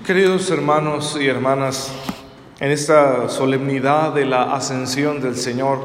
[0.00, 1.92] Queridos hermanos y hermanas,
[2.58, 5.80] en esta solemnidad de la ascensión del Señor,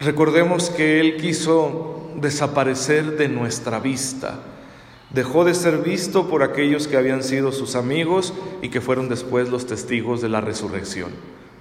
[0.00, 4.40] recordemos que Él quiso desaparecer de nuestra vista.
[5.10, 8.32] Dejó de ser visto por aquellos que habían sido sus amigos
[8.62, 11.12] y que fueron después los testigos de la resurrección.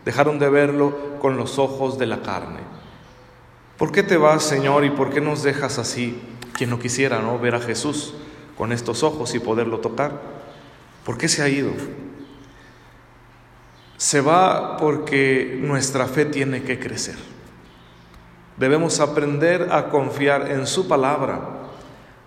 [0.05, 2.61] Dejaron de verlo con los ojos de la carne.
[3.77, 6.19] ¿Por qué te vas, Señor, y por qué nos dejas así?
[6.53, 7.37] Quien no quisiera, ¿no?
[7.37, 8.15] Ver a Jesús
[8.57, 10.36] con estos ojos y poderlo tocar.
[11.07, 11.71] ¿Por qué se ha ido?
[13.95, 17.15] Se va porque nuestra fe tiene que crecer.
[18.57, 21.39] Debemos aprender a confiar en su palabra,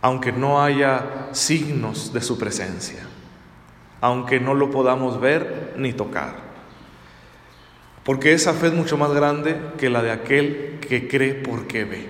[0.01, 3.01] aunque no haya signos de su presencia,
[4.01, 6.37] aunque no lo podamos ver ni tocar.
[8.03, 12.09] Porque esa fe es mucho más grande que la de aquel que cree porque ve.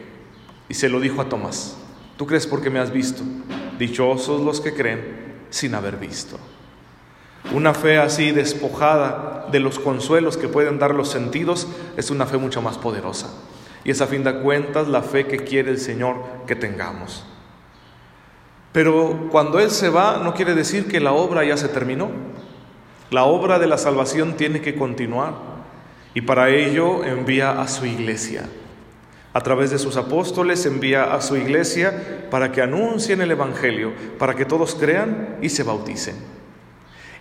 [0.69, 1.77] Y se lo dijo a Tomás,
[2.16, 3.25] tú crees porque me has visto.
[3.77, 6.39] Dichosos los que creen sin haber visto.
[7.53, 12.37] Una fe así despojada de los consuelos que pueden dar los sentidos es una fe
[12.37, 13.29] mucho más poderosa.
[13.83, 17.24] Y es a fin de cuentas la fe que quiere el Señor que tengamos.
[18.73, 22.11] Pero cuando Él se va no quiere decir que la obra ya se terminó.
[23.11, 25.35] La obra de la salvación tiene que continuar.
[26.15, 28.45] Y para ello envía a su iglesia.
[29.33, 34.35] A través de sus apóstoles envía a su iglesia para que anuncien el Evangelio, para
[34.35, 36.40] que todos crean y se bauticen.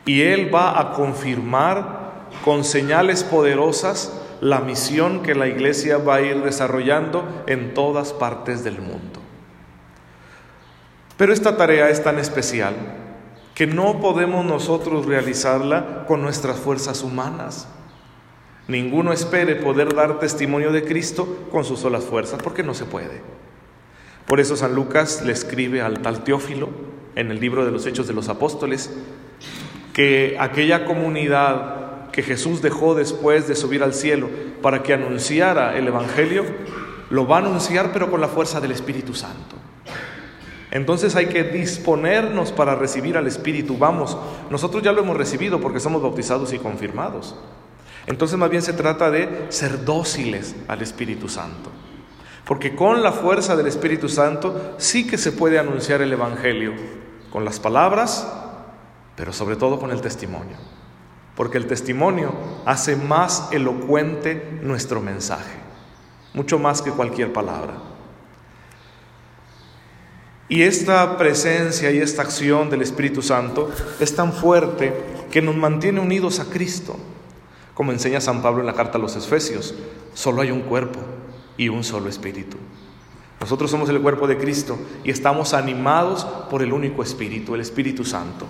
[0.09, 6.21] Y Él va a confirmar con señales poderosas la misión que la iglesia va a
[6.21, 9.19] ir desarrollando en todas partes del mundo.
[11.15, 12.73] Pero esta tarea es tan especial
[13.53, 17.67] que no podemos nosotros realizarla con nuestras fuerzas humanas.
[18.67, 23.21] Ninguno espere poder dar testimonio de Cristo con sus solas fuerzas, porque no se puede.
[24.25, 26.69] Por eso San Lucas le escribe al tal Teófilo
[27.13, 28.89] en el libro de los Hechos de los Apóstoles,
[29.93, 34.29] que aquella comunidad que Jesús dejó después de subir al cielo
[34.61, 36.45] para que anunciara el Evangelio,
[37.09, 39.55] lo va a anunciar pero con la fuerza del Espíritu Santo.
[40.71, 43.77] Entonces hay que disponernos para recibir al Espíritu.
[43.77, 44.17] Vamos,
[44.49, 47.35] nosotros ya lo hemos recibido porque somos bautizados y confirmados.
[48.05, 51.71] Entonces más bien se trata de ser dóciles al Espíritu Santo.
[52.45, 56.73] Porque con la fuerza del Espíritu Santo sí que se puede anunciar el Evangelio,
[57.31, 58.27] con las palabras
[59.19, 60.55] pero sobre todo con el testimonio,
[61.35, 62.31] porque el testimonio
[62.65, 65.57] hace más elocuente nuestro mensaje,
[66.33, 67.73] mucho más que cualquier palabra.
[70.47, 73.69] Y esta presencia y esta acción del Espíritu Santo
[73.99, 74.93] es tan fuerte
[75.29, 76.95] que nos mantiene unidos a Cristo.
[77.73, 79.75] Como enseña San Pablo en la carta a los Efesios,
[80.13, 81.01] solo hay un cuerpo
[81.57, 82.55] y un solo espíritu.
[83.41, 88.05] Nosotros somos el cuerpo de Cristo y estamos animados por el único espíritu, el Espíritu
[88.05, 88.47] Santo.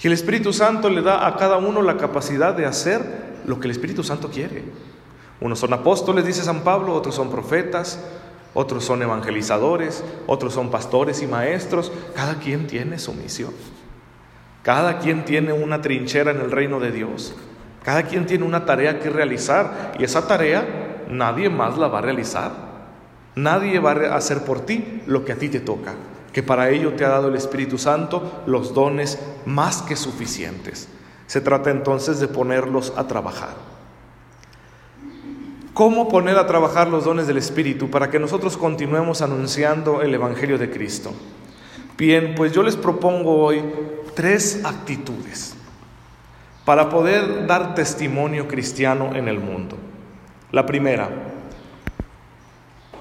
[0.00, 3.02] Y el Espíritu Santo le da a cada uno la capacidad de hacer
[3.46, 4.64] lo que el Espíritu Santo quiere.
[5.40, 8.00] Unos son apóstoles, dice San Pablo, otros son profetas,
[8.54, 11.90] otros son evangelizadores, otros son pastores y maestros.
[12.14, 13.52] Cada quien tiene su misión.
[14.62, 17.34] Cada quien tiene una trinchera en el reino de Dios.
[17.84, 22.02] Cada quien tiene una tarea que realizar y esa tarea nadie más la va a
[22.02, 22.52] realizar.
[23.34, 25.94] Nadie va a hacer por ti lo que a ti te toca
[26.32, 30.88] que para ello te ha dado el Espíritu Santo los dones más que suficientes.
[31.26, 33.54] Se trata entonces de ponerlos a trabajar.
[35.74, 40.58] ¿Cómo poner a trabajar los dones del Espíritu para que nosotros continuemos anunciando el Evangelio
[40.58, 41.12] de Cristo?
[41.96, 43.62] Bien, pues yo les propongo hoy
[44.14, 45.54] tres actitudes
[46.64, 49.76] para poder dar testimonio cristiano en el mundo.
[50.50, 51.08] La primera,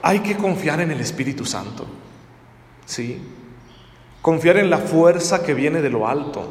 [0.01, 1.85] hay que confiar en el Espíritu Santo.
[2.87, 3.21] ¿Sí?
[4.23, 6.47] Confiar en la fuerza que viene de lo alto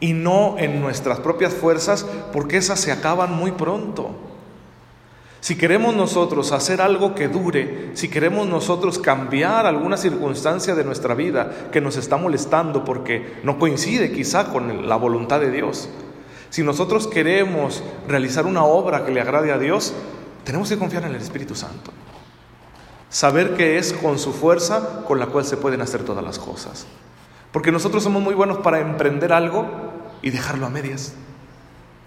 [0.00, 4.10] y no en nuestras propias fuerzas porque esas se acaban muy pronto.
[5.40, 11.14] Si queremos nosotros hacer algo que dure, si queremos nosotros cambiar alguna circunstancia de nuestra
[11.14, 15.88] vida que nos está molestando porque no coincide quizá con la voluntad de Dios,
[16.48, 19.92] si nosotros queremos realizar una obra que le agrade a Dios,
[20.44, 21.90] tenemos que confiar en el Espíritu Santo.
[23.12, 26.86] Saber que es con su fuerza con la cual se pueden hacer todas las cosas.
[27.52, 29.66] Porque nosotros somos muy buenos para emprender algo
[30.22, 31.12] y dejarlo a medias.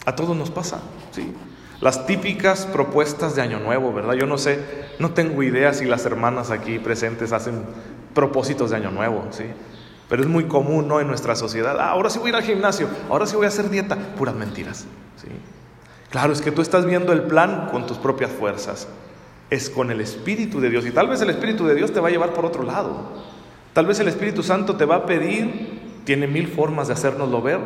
[0.07, 0.79] A todos nos pasa,
[1.11, 1.31] ¿sí?
[1.79, 4.15] Las típicas propuestas de Año Nuevo, ¿verdad?
[4.15, 4.59] Yo no sé,
[4.97, 7.63] no tengo idea si las hermanas aquí presentes hacen
[8.15, 9.43] propósitos de Año Nuevo, ¿sí?
[10.09, 10.99] Pero es muy común, ¿no?
[11.01, 11.79] En nuestra sociedad.
[11.79, 13.95] Ah, ahora sí voy a ir al gimnasio, ahora sí voy a hacer dieta.
[14.17, 14.87] Puras mentiras,
[15.17, 15.27] ¿sí?
[16.09, 18.87] Claro, es que tú estás viendo el plan con tus propias fuerzas
[19.50, 20.86] es con el Espíritu de Dios.
[20.86, 23.09] Y tal vez el Espíritu de Dios te va a llevar por otro lado.
[23.74, 27.59] Tal vez el Espíritu Santo te va a pedir, tiene mil formas de hacérnoslo ver,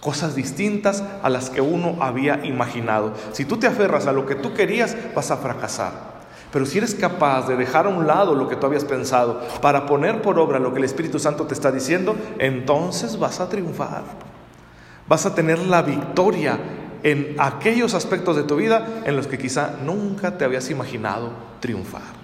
[0.00, 3.14] cosas distintas a las que uno había imaginado.
[3.32, 6.12] Si tú te aferras a lo que tú querías, vas a fracasar.
[6.52, 9.86] Pero si eres capaz de dejar a un lado lo que tú habías pensado para
[9.86, 14.02] poner por obra lo que el Espíritu Santo te está diciendo, entonces vas a triunfar.
[15.08, 16.58] Vas a tener la victoria
[17.02, 22.22] en aquellos aspectos de tu vida en los que quizá nunca te habías imaginado triunfar.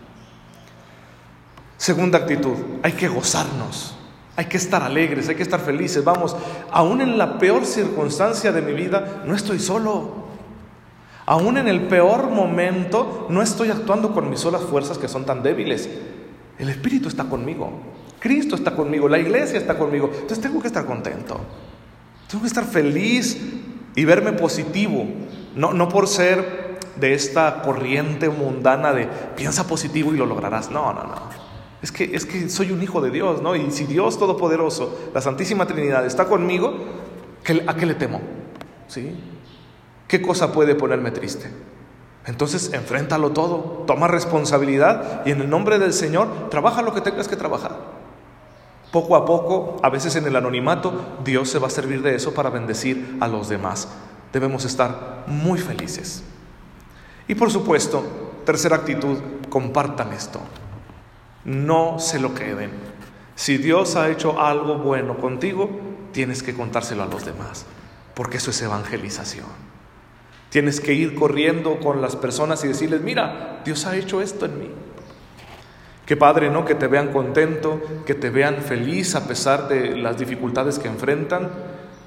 [1.76, 3.94] Segunda actitud, hay que gozarnos.
[4.36, 6.04] Hay que estar alegres, hay que estar felices.
[6.04, 6.36] Vamos,
[6.70, 10.28] aún en la peor circunstancia de mi vida, no estoy solo.
[11.26, 15.42] Aún en el peor momento, no estoy actuando con mis solas fuerzas que son tan
[15.42, 15.90] débiles.
[16.56, 17.80] El Espíritu está conmigo.
[18.20, 19.08] Cristo está conmigo.
[19.08, 20.08] La iglesia está conmigo.
[20.12, 21.40] Entonces tengo que estar contento.
[22.28, 23.40] Tengo que estar feliz
[23.98, 25.08] y verme positivo.
[25.56, 30.70] No, no por ser de esta corriente mundana de piensa positivo y lo lograrás.
[30.70, 31.16] No, no, no.
[31.82, 33.56] Es que, es que soy un hijo de Dios, ¿no?
[33.56, 36.74] Y si Dios Todopoderoso, la Santísima Trinidad, está conmigo,
[37.66, 38.20] ¿a qué le temo?
[38.86, 39.18] ¿Sí?
[40.06, 41.50] ¿Qué cosa puede ponerme triste?
[42.24, 47.26] Entonces, enfréntalo todo, toma responsabilidad y en el nombre del Señor, trabaja lo que tengas
[47.26, 47.97] que trabajar.
[48.90, 52.32] Poco a poco, a veces en el anonimato, Dios se va a servir de eso
[52.32, 53.88] para bendecir a los demás.
[54.32, 56.22] Debemos estar muy felices.
[57.26, 58.02] Y por supuesto,
[58.44, 59.18] tercera actitud,
[59.50, 60.40] compartan esto
[61.48, 62.70] no se lo queden.
[63.34, 65.70] Si Dios ha hecho algo bueno contigo,
[66.12, 67.66] tienes que contárselo a los demás,
[68.14, 69.46] porque eso es evangelización.
[70.50, 74.58] Tienes que ir corriendo con las personas y decirles, mira, Dios ha hecho esto en
[74.58, 74.70] mí.
[76.08, 76.64] Qué padre, ¿no?
[76.64, 81.50] Que te vean contento, que te vean feliz a pesar de las dificultades que enfrentan,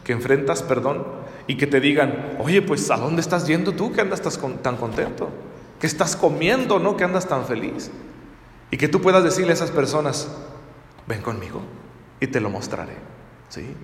[0.03, 1.05] que enfrentas, perdón,
[1.45, 4.19] y que te digan, oye, pues ¿a dónde estás yendo tú que andas
[4.63, 5.29] tan contento?
[5.79, 6.97] ¿Qué estás comiendo, no?
[6.97, 7.91] Que andas tan feliz.
[8.71, 10.35] Y que tú puedas decirle a esas personas,
[11.05, 11.61] ven conmigo
[12.19, 12.95] y te lo mostraré.
[13.49, 13.75] ¿Sí?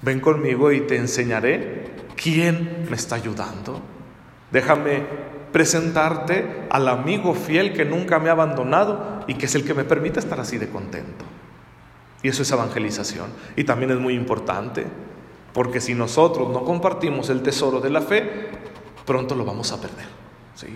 [0.00, 3.82] Ven conmigo y te enseñaré quién me está ayudando.
[4.50, 5.04] Déjame
[5.56, 9.84] presentarte al amigo fiel que nunca me ha abandonado y que es el que me
[9.84, 11.24] permite estar así de contento.
[12.22, 13.30] Y eso es evangelización.
[13.56, 14.84] Y también es muy importante,
[15.54, 18.50] porque si nosotros no compartimos el tesoro de la fe,
[19.06, 20.04] pronto lo vamos a perder.
[20.54, 20.66] ¿sí?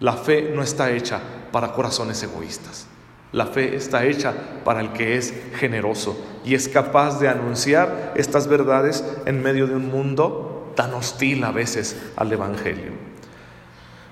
[0.00, 2.86] La fe no está hecha para corazones egoístas.
[3.32, 8.46] La fe está hecha para el que es generoso y es capaz de anunciar estas
[8.46, 13.08] verdades en medio de un mundo tan hostil a veces al Evangelio.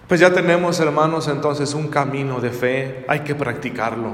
[0.09, 4.13] Pues ya tenemos, hermanos, entonces un camino de fe, hay que practicarlo.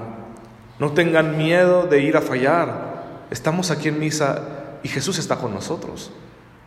[0.79, 3.27] No tengan miedo de ir a fallar.
[3.31, 6.13] Estamos aquí en misa y Jesús está con nosotros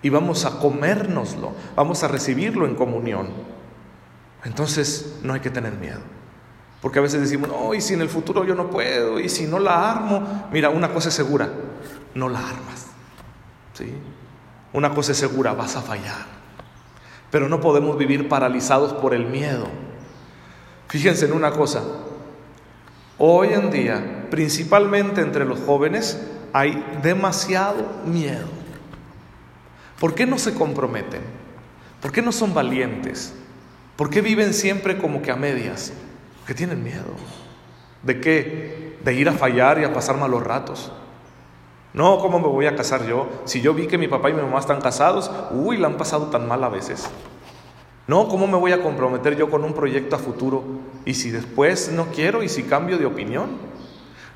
[0.06, 3.30] y vamos a comérnoslo, vamos a recibirlo en comunión.
[4.44, 6.01] Entonces no hay que tener miedo.
[6.80, 9.48] Porque a veces decimos, no, y si en el futuro yo no puedo, y si
[9.48, 11.50] no la armo, mira, una cosa es segura,
[12.13, 12.86] no la armas.
[13.74, 13.92] ¿Sí?
[14.74, 16.35] Una cosa es segura, vas a fallar.
[17.31, 19.68] Pero no podemos vivir paralizados por el miedo.
[20.88, 21.83] Fíjense en una cosa,
[23.18, 26.22] hoy en día, principalmente entre los jóvenes,
[26.54, 28.48] hay demasiado miedo.
[30.00, 31.22] ¿Por qué no se comprometen?
[32.01, 33.33] ¿Por qué no son valientes?
[33.95, 35.92] ¿Por qué viven siempre como que a medias?
[36.45, 37.16] Que tienen miedo.
[38.04, 38.98] ¿De qué?
[39.04, 40.92] De ir a fallar y a pasar malos ratos.
[41.95, 43.30] No, ¿cómo me voy a casar yo?
[43.45, 46.25] Si yo vi que mi papá y mi mamá están casados, uy, la han pasado
[46.25, 47.09] tan mal a veces.
[48.06, 50.61] No, ¿cómo me voy a comprometer yo con un proyecto a futuro?
[51.06, 53.52] Y si después no quiero y si cambio de opinión.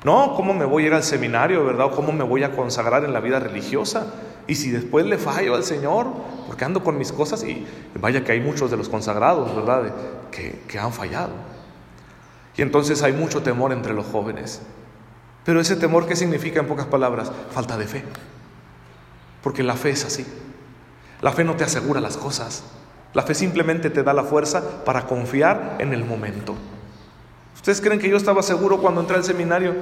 [0.04, 1.88] No, ¿cómo me voy a ir al seminario, verdad?
[1.88, 4.06] ¿O cómo me voy a consagrar en la vida religiosa?
[4.46, 6.06] Y si después le fallo al Señor,
[6.46, 7.66] porque ando con mis cosas y
[8.00, 9.92] vaya que hay muchos de los consagrados, ¿verdad?
[10.30, 11.34] Que, que han fallado.
[12.56, 14.62] Y entonces hay mucho temor entre los jóvenes.
[15.50, 17.32] Pero ese temor, ¿qué significa en pocas palabras?
[17.50, 18.04] Falta de fe.
[19.42, 20.24] Porque la fe es así.
[21.22, 22.62] La fe no te asegura las cosas.
[23.14, 26.54] La fe simplemente te da la fuerza para confiar en el momento.
[27.56, 29.74] ¿Ustedes creen que yo estaba seguro cuando entré al seminario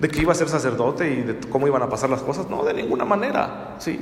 [0.00, 2.50] de que iba a ser sacerdote y de cómo iban a pasar las cosas?
[2.50, 3.76] No, de ninguna manera.
[3.78, 4.00] Sí.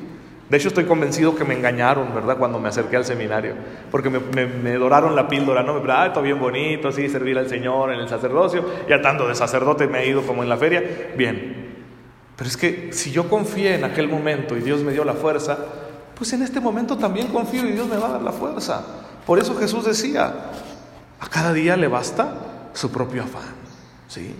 [0.49, 2.37] De hecho, estoy convencido que me engañaron, ¿verdad?
[2.37, 3.55] Cuando me acerqué al seminario,
[3.91, 5.81] porque me, doraron la píldora, ¿no?
[5.81, 9.35] Me ah, está bien bonito, sí, servir al Señor en el sacerdocio, ya tanto de
[9.35, 10.83] sacerdote me he ido como en la feria,
[11.17, 11.73] bien.
[12.37, 15.59] Pero es que si yo confié en aquel momento y Dios me dio la fuerza,
[16.15, 18.85] pues en este momento también confío y Dios me va a dar la fuerza.
[19.27, 20.51] Por eso Jesús decía,
[21.21, 22.35] a cada día le basta
[22.73, 23.55] su propio afán.
[24.09, 24.35] ¿Sí?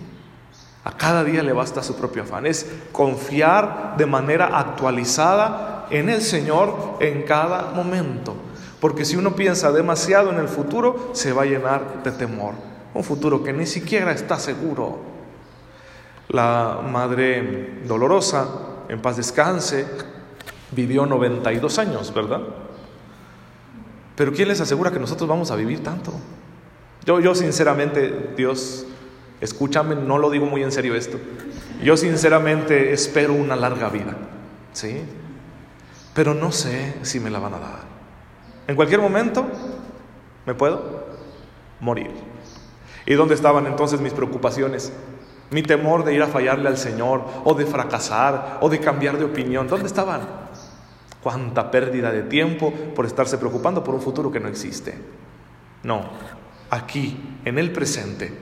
[0.83, 2.45] A cada día le basta su propio afán.
[2.45, 8.35] Es confiar de manera actualizada en el Señor en cada momento.
[8.79, 12.53] Porque si uno piensa demasiado en el futuro, se va a llenar de temor.
[12.93, 14.99] Un futuro que ni siquiera está seguro.
[16.29, 18.47] La Madre Dolorosa,
[18.89, 19.85] en paz descanse,
[20.71, 22.41] vivió 92 años, ¿verdad?
[24.15, 26.13] Pero ¿quién les asegura que nosotros vamos a vivir tanto?
[27.05, 28.85] Yo, yo sinceramente, Dios,
[29.41, 31.17] escúchame, no lo digo muy en serio esto.
[31.83, 34.15] Yo sinceramente espero una larga vida,
[34.73, 35.01] ¿sí?
[36.13, 37.79] Pero no sé si me la van a dar.
[38.67, 39.45] En cualquier momento
[40.45, 41.07] me puedo
[41.79, 42.11] morir.
[43.05, 44.93] ¿Y dónde estaban entonces mis preocupaciones?
[45.49, 49.25] Mi temor de ir a fallarle al Señor, o de fracasar, o de cambiar de
[49.25, 49.67] opinión.
[49.67, 50.21] ¿Dónde estaban?
[51.21, 54.97] Cuánta pérdida de tiempo por estarse preocupando por un futuro que no existe.
[55.83, 56.03] No,
[56.69, 58.33] aquí, en el presente,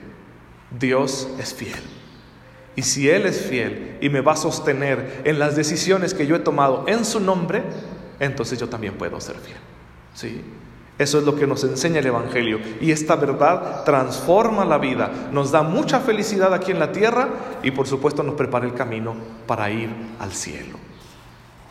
[0.70, 2.01] Dios es fiel.
[2.76, 6.36] Y si Él es fiel y me va a sostener en las decisiones que yo
[6.36, 7.64] he tomado en su nombre,
[8.20, 9.58] entonces yo también puedo ser fiel.
[10.14, 10.42] ¿Sí?
[10.98, 12.60] Eso es lo que nos enseña el Evangelio.
[12.80, 17.30] Y esta verdad transforma la vida, nos da mucha felicidad aquí en la tierra
[17.64, 19.16] y por supuesto nos prepara el camino
[19.48, 20.78] para ir al cielo.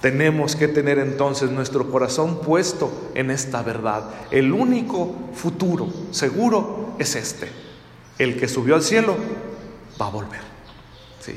[0.01, 4.05] Tenemos que tener entonces nuestro corazón puesto en esta verdad.
[4.31, 7.49] El único futuro seguro es este.
[8.19, 9.15] El que subió al cielo
[10.01, 10.50] va a volver.
[11.21, 11.37] ¿Sí?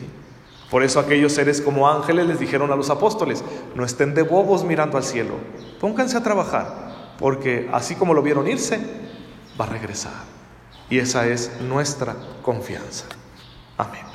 [0.71, 3.43] Por eso aquellos seres como ángeles les dijeron a los apóstoles,
[3.75, 5.35] no estén de bobos mirando al cielo,
[5.79, 8.79] pónganse a trabajar, porque así como lo vieron irse,
[9.59, 10.13] va a regresar.
[10.89, 13.05] Y esa es nuestra confianza.
[13.77, 14.12] Amén.